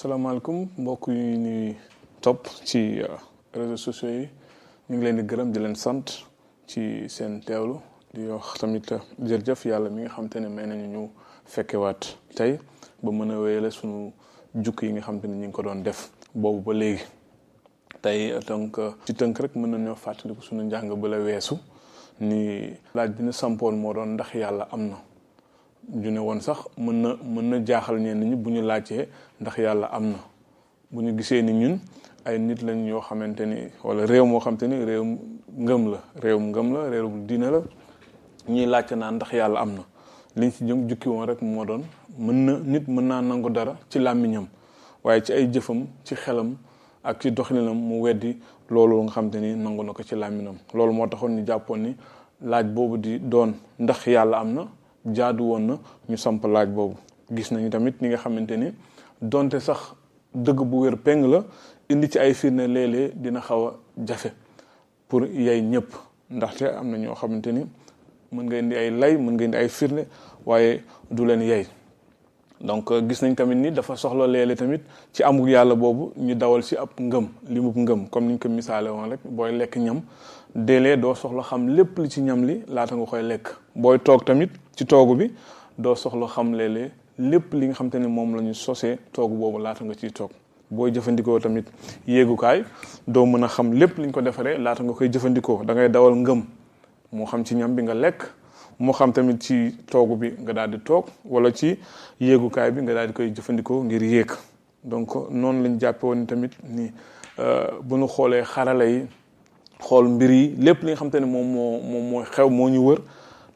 salaamaaleykum 0.00 0.58
mbokk 0.80 1.04
yi 1.08 1.26
ñuy 1.44 1.74
topp 2.24 2.42
ci 2.68 2.78
euh, 2.78 3.20
réseaux 3.52 3.76
sociaux 3.86 4.08
yi 4.18 4.28
ñu 4.88 4.94
ngi 4.96 5.04
leen 5.04 5.16
di 5.16 5.22
gërëm 5.30 5.50
di 5.52 5.58
leen 5.60 5.74
sant 5.76 6.08
ci 6.66 6.80
seen 7.14 7.32
teewlu 7.44 7.76
di 8.14 8.20
wax 8.32 8.54
tamit 8.60 8.92
euh, 8.92 9.00
jërëjëf 9.20 9.64
yàlla 9.68 9.90
mi 9.90 10.00
nga 10.02 10.08
xam 10.14 10.26
ne 10.42 10.48
may 10.48 10.64
nañu 10.66 10.86
ñu 10.94 11.10
fekkewaat 11.44 12.00
tey 12.34 12.58
ba 13.02 13.10
mën 13.12 13.30
a 13.30 13.38
wéyale 13.40 13.70
sunu 13.70 14.10
jukk 14.54 14.82
yi 14.84 14.92
nga 14.92 15.00
xam 15.02 15.20
te 15.20 15.26
ñu 15.28 15.34
ngi 15.36 15.52
ko 15.52 15.62
doon 15.62 15.82
def 15.82 16.10
boobu 16.34 16.60
ba 16.68 16.72
léegi 16.72 17.02
tey 18.00 18.32
tënk 18.40 18.78
euh, 18.78 18.92
ci 19.04 19.12
tënk 19.12 19.38
rek 19.38 19.54
mën 19.54 19.68
nañoo 19.76 19.96
fàttaliku 19.96 20.42
sunu 20.42 20.62
njàng 20.62 20.94
ba 20.96 21.08
la 21.08 21.18
weesu 21.18 21.58
ni 22.20 22.72
laaj 22.94 23.10
bi 23.10 23.22
ñu 23.22 23.32
sampoon 23.32 23.72
moo 23.76 23.92
doon 23.92 24.14
ndax 24.16 24.32
yàlla 24.34 24.66
am 24.72 24.88
na 24.88 24.96
ju 25.94 26.18
woon 26.20 26.40
sax 26.40 26.58
mën 26.78 26.92
na 27.02 27.16
mën 27.24 27.42
na 27.44 27.56
jaaxal 27.64 27.98
ñenn 27.98 28.20
ñi 28.24 28.36
bu 28.36 28.50
ñu 28.50 28.62
laajtee 28.62 29.08
ndax 29.40 29.56
yàlla 29.58 29.86
am 29.90 30.06
na 30.10 30.14
bu 30.90 31.02
ñu 31.02 31.16
gisee 31.16 31.42
ni 31.42 31.52
ñun 31.52 31.80
ay 32.24 32.38
nit 32.38 32.62
lañ 32.62 32.86
yoo 32.86 33.00
xamante 33.00 33.40
ni 33.46 33.56
wala 33.82 34.06
réew 34.06 34.24
moo 34.26 34.40
xamante 34.40 34.64
ni 34.68 34.76
réew 34.84 35.04
ngëm 35.58 35.90
la 35.90 35.98
réewum 36.20 36.50
ngëm 36.50 36.72
la 36.72 36.90
réewum 36.90 37.26
diine 37.26 37.50
la 37.50 37.60
ñuy 38.48 38.66
laajte 38.66 38.92
naa 38.94 39.10
ndax 39.10 39.32
yàlla 39.32 39.60
am 39.60 39.72
na 39.74 39.82
liñ 40.36 40.50
ci 40.52 40.64
jëm 40.64 40.88
jukki 40.88 41.08
woon 41.08 41.26
rek 41.26 41.42
moo 41.42 41.64
doon 41.64 41.82
mën 42.18 42.44
na 42.44 42.58
nit 42.62 42.86
mën 42.88 43.02
naa 43.08 43.20
nangu 43.22 43.50
dara 43.50 43.76
ci 43.88 43.98
làmmiñam 43.98 44.46
waaye 45.04 45.22
ci 45.24 45.32
ay 45.32 45.48
jëfam 45.52 45.86
ci 46.04 46.14
xelam 46.14 46.56
ak 47.02 47.20
ci 47.20 47.30
doxalinam 47.32 47.76
mu 47.76 48.00
weddi 48.02 48.38
loolu 48.68 49.02
nga 49.04 49.12
xamante 49.12 49.36
ni 49.40 49.54
nangu 49.56 49.82
na 49.82 49.92
ko 49.92 50.02
ci 50.04 50.14
làmmiñam 50.14 50.54
loolu 50.72 50.92
moo 50.92 51.08
taxoon 51.08 51.30
ni 51.32 51.44
jàppoon 51.46 51.78
ni 51.82 51.96
laaj 52.42 52.66
boobu 52.66 52.96
di 52.96 53.18
doon 53.18 53.54
ndax 53.78 54.06
yàlla 54.06 54.38
am 54.38 54.54
na 54.54 54.68
jaadu 55.06 55.44
woon 55.44 55.60
na 55.66 55.74
ñu 56.08 56.16
samp 56.16 56.44
laaj 56.46 56.68
boobu 56.70 56.96
gis 57.30 57.50
nañu 57.52 57.70
tamit 57.70 58.00
ñi 58.02 58.08
nga 58.08 58.16
xamante 58.18 58.52
ni 58.56 58.66
donte 59.22 59.58
sax 59.60 59.80
dëgg 60.34 60.60
bu 60.64 60.76
wér 60.80 60.96
peng 60.96 61.24
la 61.26 61.44
indi 61.88 62.08
ci 62.10 62.18
ay 62.18 62.34
firnde 62.34 62.66
léeg-léeg 62.66 63.12
dina 63.14 63.40
xaw 63.40 63.66
a 63.66 63.72
jafe 64.06 64.32
pour 65.08 65.24
yay 65.26 65.60
ñëpp 65.62 65.90
ndaxte 66.30 66.62
am 66.68 66.90
na 66.90 66.98
ñoo 66.98 67.14
xamante 67.14 67.46
ni 67.52 67.64
mën 68.32 68.42
nga 68.44 68.58
indi 68.58 68.76
ay 68.76 68.90
lay 68.90 69.16
mën 69.16 69.32
nga 69.34 69.44
indi 69.44 69.56
ay 69.56 69.68
firnde 69.68 70.06
waaye 70.46 70.80
du 71.10 71.24
leen 71.24 71.42
yay 71.42 71.66
donc 72.60 72.90
euh, 72.90 73.00
gis 73.08 73.22
nañ 73.22 73.34
tamit 73.34 73.54
ni 73.54 73.70
dafa 73.70 73.96
soxla 73.96 74.26
léeg 74.26 74.54
tamit 74.56 74.80
ci 75.14 75.22
amug 75.22 75.48
yàlla 75.48 75.74
boobu 75.74 76.12
ñu 76.18 76.34
dawal 76.34 76.62
si 76.62 76.76
ab 76.76 76.88
ngëm 77.00 77.26
li 77.48 77.58
mub 77.60 77.76
ngëm 77.76 78.08
comme 78.10 78.26
ni 78.26 78.32
niñ 78.32 78.38
ko 78.38 78.48
misaale 78.50 78.88
woon 78.90 79.08
rek 79.10 79.20
booy 79.24 79.52
lekk 79.56 79.76
ñam 79.76 80.00
déelee 80.54 80.96
doo 80.98 81.14
soxla 81.14 81.42
xam 81.42 81.68
lépp 81.70 81.98
li 81.98 82.10
ci 82.10 82.20
ñam 82.20 82.44
li 82.44 82.62
laata 82.68 82.94
nga 82.96 83.06
koy 83.06 83.22
lekk 83.22 83.48
booy 83.76 83.98
toog 84.02 84.24
tamit 84.24 84.50
ci 84.76 84.84
toogu 84.84 85.14
bi 85.14 85.30
doo 85.78 85.94
soxla 85.94 86.26
xam 86.26 86.52
léeg-léeg 86.54 86.90
lépp 87.18 87.52
li 87.54 87.66
nga 87.66 87.74
xam 87.74 87.90
te 87.90 87.98
ne 87.98 88.06
moom 88.06 88.34
la 88.36 88.42
ñu 88.42 88.54
sosee 88.54 88.98
toogu 89.12 89.36
boobu 89.36 89.58
laata 89.58 89.84
nga 89.84 89.94
ciy 89.94 90.10
toog 90.12 90.30
booy 90.70 90.90
jëfandikoo 90.92 91.38
tamit 91.40 91.66
yéegukaay 92.06 92.64
doo 93.06 93.26
mën 93.26 93.44
a 93.44 93.48
xam 93.48 93.72
lépp 93.72 93.98
liñ 93.98 94.10
ko 94.10 94.20
defaree 94.20 94.58
laata 94.58 94.82
nga 94.82 94.92
koy 94.92 95.08
jëfandikoo 95.08 95.62
da 95.64 95.74
ngay 95.74 95.88
dawal 95.88 96.16
ngëm 96.16 96.42
moo 97.12 97.26
xam 97.26 97.44
ci 97.44 97.54
ñam 97.54 97.74
bi 97.76 97.82
nga 97.82 97.94
lekk 97.94 98.26
moo 98.78 98.92
xam 98.94 99.12
tamit 99.12 99.40
ci 99.42 99.76
toogu 99.90 100.16
bi 100.16 100.30
nga 100.40 100.52
daal 100.52 100.70
di 100.70 100.78
toog 100.80 101.04
wala 101.24 101.52
ci 101.52 101.78
yéegukaay 102.20 102.70
bi 102.72 102.82
nga 102.82 102.94
daal 102.94 103.06
di 103.08 103.12
koy 103.12 103.30
jëfandikoo 103.32 103.84
ngir 103.84 104.02
yéeg 104.02 104.32
donc 104.84 105.14
noonu 105.30 105.62
lañ 105.62 105.78
jàppe 105.80 106.04
woon 106.06 106.26
tamit 106.26 106.50
ni 106.68 106.90
euh, 107.38 107.68
bu 107.82 107.94
ñu 107.96 108.08
xoolee 108.08 108.42
xarala 108.42 108.84
yi 108.84 109.06
xool 109.80 110.08
mbir 110.08 110.30
yi 110.30 110.56
lépp 110.58 110.82
li 110.82 110.88
nga 110.90 110.96
xam 110.96 111.10
te 111.10 111.18
ne 111.20 111.26
moom 111.26 111.46
moo 111.52 111.80
moom 111.80 112.10
mooy 112.10 112.24
xew 112.24 112.48
moo 112.50 112.68
ñu 112.68 112.84
wër 112.88 112.98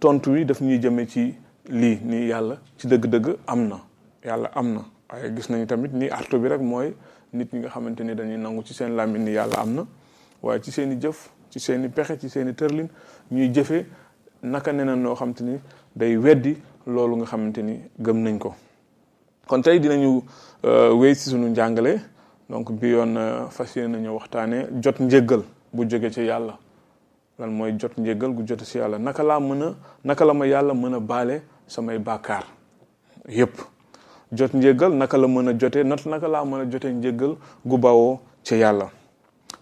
tontu 0.00 0.32
yi 0.38 0.44
daf 0.48 0.60
ñuy 0.62 0.78
jëmee 0.80 1.06
ci 1.06 1.34
lii 1.68 1.98
nii 2.04 2.26
yàlla 2.28 2.56
ci 2.78 2.86
dëgg-dëgg 2.88 3.36
am 3.46 3.68
na 3.68 3.76
yàlla 4.24 4.48
am 4.54 4.74
na 4.74 4.80
waaye 5.10 5.32
gis 5.36 5.50
nañu 5.50 5.66
tamit 5.66 5.92
ni 5.92 6.08
arto 6.08 6.38
bi 6.38 6.48
rek 6.48 6.62
mooy 6.62 6.92
nit 7.34 7.52
ñi 7.52 7.58
nga 7.60 7.68
xamante 7.68 8.00
ni 8.04 8.14
dañuy 8.14 8.38
nangu 8.38 8.62
ci 8.64 8.72
seen 8.72 8.96
làmmiñ 8.96 9.22
ni 9.24 9.32
yàlla 9.32 9.58
am 9.60 9.74
na 9.74 9.84
waaye 10.42 10.60
ci 10.62 10.70
seen 10.72 10.90
i 10.92 10.96
jëf 11.00 11.28
ci 11.50 11.60
seen 11.60 11.84
i 11.84 11.88
pexe 11.88 12.18
ci 12.18 12.28
seen 12.30 12.48
i 12.48 12.54
tërlin 12.54 12.88
ñuy 13.30 13.50
jëfe 13.52 13.84
naka 14.42 14.72
neneen 14.72 15.02
noo 15.02 15.14
xam 15.14 15.34
te 15.34 15.44
ni 15.44 15.58
day 15.94 16.16
weddi 16.16 16.56
loolu 16.86 17.16
nga 17.16 17.26
xamante 17.26 17.58
ni 17.62 17.76
gëm 17.98 18.22
nañ 18.22 18.38
ko 18.38 18.54
kon 19.46 19.60
tey 19.62 19.78
dinañu 19.80 20.22
euh, 20.64 20.94
wéy 20.94 21.14
si 21.14 21.28
sunu 21.28 21.50
njàngale 21.50 22.00
donc 22.48 22.72
bi 22.72 22.88
yoon 22.88 23.16
euh, 23.16 23.46
fas 23.50 23.68
yéene 23.76 23.96
nañu 23.96 24.14
waxtaanee 24.14 24.66
jot 24.82 24.98
njéggal 24.98 25.42
bu 25.72 25.84
jóge 25.84 26.10
ci 26.10 26.22
yàlla 26.24 26.58
lan 27.40 27.50
mooy 27.56 27.72
jot 27.80 27.94
njégal 27.98 28.32
gu 28.34 28.42
jot 28.48 28.62
si 28.64 28.78
yàlla 28.78 28.98
naka 28.98 29.22
laa 29.22 29.40
mën 29.40 29.62
a 29.62 29.68
naka 30.04 30.24
la 30.24 30.34
ma 30.34 30.46
yàlla 30.46 30.74
mën 30.74 30.94
a 30.94 31.00
baale 31.00 31.42
samay 31.66 31.98
bàkkaar 31.98 32.44
yépp 33.36 33.54
jot 34.38 34.52
njégal 34.54 34.92
naka 35.00 35.16
la 35.18 35.26
mën 35.28 35.48
a 35.48 35.84
nat 35.84 36.04
naka 36.06 36.28
laa 36.28 36.44
mën 36.44 36.60
a 36.60 36.64
jotee 36.70 36.92
gu 37.68 37.76
bawoo 37.78 38.18
ci 38.42 38.54
yàlla 38.60 38.90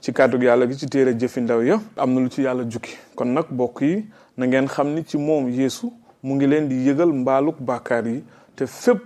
ci 0.00 0.10
yàlla 0.44 0.66
gi 0.66 0.74
ci 0.76 0.86
téere 0.86 1.14
jëfi 1.14 1.40
ndaw 1.40 1.62
ya 1.62 1.78
am 1.96 2.14
na 2.14 2.20
lu 2.20 2.28
ci 2.28 2.42
yàlla 2.42 2.64
jukki 2.68 2.96
kon 3.14 3.26
nag 3.28 3.46
bokk 3.50 3.82
yi 3.82 4.04
na 4.36 4.46
ngeen 4.46 4.66
xam 4.68 4.88
ni 4.94 5.04
ci 5.04 5.16
moom 5.18 5.48
yeesu 5.48 5.92
mu 6.22 6.34
ngi 6.34 6.46
leen 6.46 6.68
di 6.68 6.86
yëgal 6.88 7.12
mbaaluk 7.12 7.60
bàkkaar 7.60 8.06
yi 8.08 8.22
te 8.56 8.66
fépp 8.66 9.02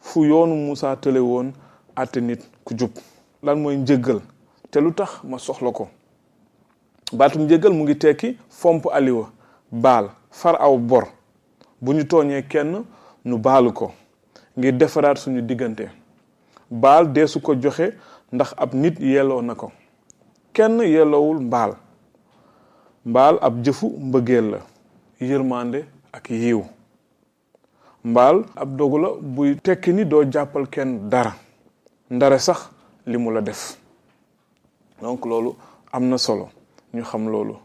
fu 0.00 0.24
yoonu 0.24 0.54
Moussa 0.54 0.96
tële 0.96 1.18
woon 1.18 1.52
àtte 1.94 2.20
nit 2.20 2.40
ku 2.64 2.74
jub 2.76 2.90
lan 3.42 3.56
mooy 3.60 3.78
te 4.70 4.80
lu 4.80 4.92
ma 5.24 5.38
soxla 5.38 5.70
baatum 7.16 7.42
njëgal 7.42 7.72
mu 7.72 7.82
ngi 7.84 7.94
tekki 7.96 8.36
fomp 8.48 8.86
aliwa 8.92 9.30
baal 9.72 10.10
far 10.30 10.56
aw 10.60 10.76
bor 10.76 11.04
bu 11.80 11.92
ñu 11.92 12.04
tooñee 12.04 12.42
kenn 12.42 12.84
nu 13.24 13.38
baalu 13.38 13.72
ko 13.72 13.92
ngir 14.56 14.72
defaraat 14.76 15.16
suñu 15.16 15.42
diggante 15.42 15.88
baal 16.70 17.12
deesu 17.12 17.40
ko 17.40 17.54
joxe 17.54 17.94
ndax 18.32 18.52
ab 18.56 18.72
nit 18.74 19.00
yelloo 19.00 19.42
na 19.42 19.54
ko 19.54 19.72
kenn 20.52 20.80
yelloowul 20.82 21.40
mbaal 21.40 21.74
mbaal 23.06 23.38
ab 23.40 23.62
jëfu 23.64 23.86
mbëggeel 23.98 24.46
la 24.50 24.58
yërmande 25.20 25.84
ak 26.12 26.30
yiw 26.30 26.60
mbaal 28.04 28.44
ab 28.54 28.76
dogu 28.76 28.98
la 28.98 29.08
buy 29.20 29.54
tekki 29.56 29.92
ni 29.92 30.04
doo 30.04 30.24
jàppal 30.30 30.66
kenn 30.70 31.08
dara 31.10 31.34
ndare 32.10 32.38
sax 32.38 32.68
li 33.06 33.16
mu 33.18 33.30
la 33.32 33.40
def 33.40 33.78
donc 35.02 35.24
loolu 35.26 35.56
am 35.92 36.04
na 36.04 36.18
solo 36.18 36.48
ñu 36.94 37.02
xam 37.02 37.28
loolu 37.28 37.56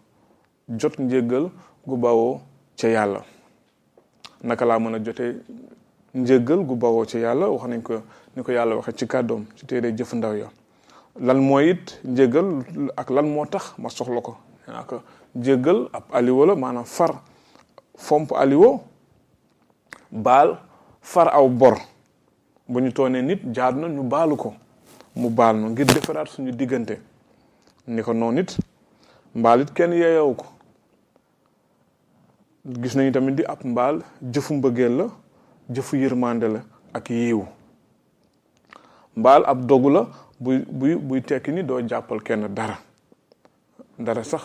jot 0.80 0.98
njéggal 1.00 1.50
gu 1.88 1.98
bawoo 1.98 2.42
ca 2.76 2.88
yàlla 2.90 3.22
naka 4.44 4.66
laa 4.66 4.80
mën 4.80 4.96
a 4.96 5.00
jotee 5.04 5.34
njéggal 6.14 6.60
gu 6.66 6.76
bawoo 6.76 7.06
ci 7.06 7.20
yàlla 7.20 7.48
wax 7.50 7.64
nañ 7.70 7.82
ko 7.82 7.94
ni 8.36 8.44
ko 8.44 8.52
yàlla 8.52 8.76
waxee 8.76 8.96
ci 8.98 9.08
kàddoom 9.08 9.46
ci 9.58 9.66
téere 9.66 9.94
jëf 9.96 10.14
ndaw 10.14 10.36
ya 10.36 10.50
lan 11.22 11.38
mooy 11.40 11.70
it 11.72 12.00
njéggal 12.04 12.64
ak 12.98 13.10
lan 13.12 13.28
moo 13.34 13.46
tax 13.46 13.74
ma 13.78 13.90
soxla 13.90 14.20
ko 14.22 14.36
ak 14.68 14.90
njéggal 15.36 15.88
ab 15.94 16.04
aliwo 16.12 16.46
la 16.46 16.56
maanaam 16.56 16.86
far 16.86 17.22
fomp 17.98 18.32
aliwo 18.34 18.82
baal 20.12 20.58
far 21.02 21.28
aw 21.34 21.48
bor 21.48 21.78
bu 22.68 22.80
ñu 22.82 22.92
toonee 22.92 23.22
nit 23.22 23.42
jaar 23.54 23.74
na 23.76 23.88
ñu 23.88 24.04
baalu 24.04 24.36
ko 24.36 24.54
mu 25.16 25.30
baal 25.30 25.56
nu 25.58 25.70
ngir 25.70 25.86
defaraat 25.86 26.28
suñu 26.28 26.52
diggante 26.52 26.98
ni 27.88 28.02
ko 28.02 28.12
it 28.38 28.58
mbaalit 29.36 29.74
kenn 29.74 29.94
yeeyow 29.94 30.32
ko 30.38 30.46
gis 32.82 32.96
nañu 32.96 33.12
tamit 33.12 33.34
di 33.38 33.44
ab 33.46 33.62
mbaal 33.66 33.96
jëfu 34.34 34.54
mbëggeel 34.54 34.96
la 35.00 35.06
jëfu 35.74 35.96
yërmande 36.02 36.48
la 36.54 36.62
ak 36.94 37.10
yiiw 37.10 37.42
mbaal 39.16 39.42
ab 39.46 39.60
dogu 39.68 39.90
la 39.90 40.04
buy 40.40 40.58
buy 40.80 40.96
buy 40.96 41.22
tekki 41.24 41.52
ni 41.52 41.64
doo 41.64 41.82
jàppal 41.88 42.20
kenn 42.22 42.48
dara 42.56 42.78
dara 43.98 44.24
sax 44.24 44.44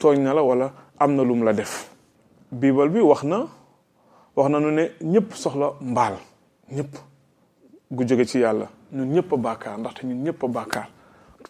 tooñ 0.00 0.18
na 0.22 0.32
la 0.34 0.42
wala 0.42 0.72
am 0.98 1.16
na 1.16 1.22
lum 1.24 1.42
la 1.42 1.52
def 1.52 1.88
biibal 2.52 2.88
bi 2.90 3.00
wax 3.00 3.22
na 3.24 3.46
wax 4.36 4.48
na 4.50 4.58
nu 4.60 4.70
ne 4.70 4.84
ñëpp 5.02 5.34
soxla 5.34 5.72
mbaal 5.80 6.14
ñëpp 6.70 6.92
gu 7.90 8.04
jóge 8.08 8.24
ci 8.24 8.38
yàlla 8.38 8.66
ñun 8.92 9.08
ñëpp 9.14 9.32
a 9.32 9.36
bàkkaar 9.36 9.78
ndaxte 9.78 10.06
ñun 10.06 10.22
ñëpp 10.22 10.42
a 10.44 10.88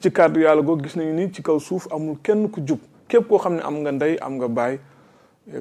ci 0.00 0.10
kàddu 0.12 0.40
yàlla 0.40 0.62
go 0.62 0.76
gis 0.78 0.96
nañu 0.96 1.12
ni 1.14 1.30
ci 1.32 1.42
kaw 1.42 1.58
suuf 1.58 1.88
amul 1.90 2.16
kenn 2.22 2.48
ku 2.50 2.60
jub 2.68 2.78
képp 3.08 3.28
koo 3.28 3.38
xam 3.38 3.54
ne 3.56 3.62
am 3.62 3.74
nga 3.80 3.90
ndey 3.92 4.16
am 4.20 4.34
nga 4.36 4.48
baay 4.48 4.78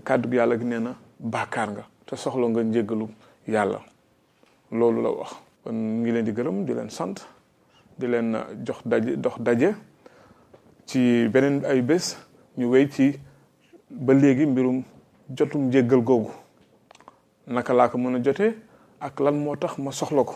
kàddu 0.03 0.35
yàlla 0.35 0.57
gi 0.59 0.65
nee 0.65 0.79
na 0.79 0.95
bàkkaar 1.19 1.69
nga 1.71 1.83
te 2.06 2.15
soxla 2.15 2.47
nga 2.50 2.62
njéggalu 2.63 3.07
yàlla 3.47 3.79
loolu 4.71 5.01
la 5.01 5.09
wax 5.09 5.31
kon 5.63 5.75
ngi 6.01 6.12
leen 6.12 6.25
di 6.25 6.31
gërëm 6.31 6.65
di 6.65 6.74
leen 6.74 6.89
sant 6.89 7.15
di 7.97 8.07
leen 8.07 8.35
jox 8.65 8.79
daje 8.85 9.15
dox 9.18 9.35
daje 9.39 9.75
ci 10.85 11.27
beneen 11.27 11.63
ay 11.65 11.81
bés 11.81 12.15
ñu 12.57 12.65
wéy 12.69 12.88
ci 12.89 13.19
ba 13.89 14.13
léegi 14.13 14.45
mbirum 14.45 14.83
jotum 15.35 15.71
googu 15.71 16.31
naka 17.47 17.73
laa 17.73 17.89
ko 17.89 17.97
mën 17.97 18.15
a 18.15 18.19
jotee 18.23 18.53
ak 19.00 19.19
lan 19.19 19.35
moo 19.39 19.56
ma 19.77 19.91
soxla 19.91 20.23
ko 20.23 20.35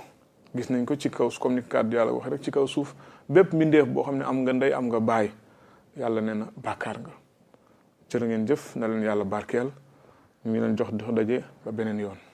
gis 0.56 0.70
nañ 0.72 0.84
ko 0.86 0.96
ci 0.96 1.10
kaw 1.10 1.30
comme 1.40 1.56
ni 1.56 1.62
kàddu 1.64 1.96
yàlla 1.96 2.12
waxee 2.12 2.32
rek 2.32 2.42
ci 2.44 2.52
kaw 2.52 2.68
suuf 2.68 2.94
bépp 3.30 3.54
mbindeef 3.54 3.88
boo 3.88 4.04
xam 4.04 4.18
ne 4.18 4.24
am 4.26 4.38
nga 4.42 4.54
ndey 4.54 4.74
am 4.74 4.86
nga 4.88 5.00
baay 5.00 5.28
yàlla 6.00 6.22
nee 6.22 6.36
na 6.36 6.46
bàkkaar 6.64 6.98
nga 7.00 7.14
jërë 8.10 8.26
ngeen 8.28 8.46
jëf 8.48 8.76
na 8.76 8.88
leen 8.88 9.04
yàlla 9.04 9.24
barkeel 9.26 9.70
ñu 10.44 10.50
ngi 10.52 10.60
leen 10.62 10.76
jox 10.78 10.92
dox 10.94 11.10
daje 11.16 11.38
ba 11.64 11.72
beneen 11.78 12.00
yoon 12.00 12.31